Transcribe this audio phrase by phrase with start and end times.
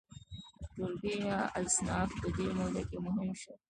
[0.73, 3.57] ټولګي یا اصناف په دې موده کې مهم شول.